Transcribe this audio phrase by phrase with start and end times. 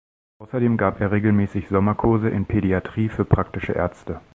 [0.39, 4.19] Außerdem gab er regelmäßig Sommerkurse in Pädiatrie für praktische Ärzte.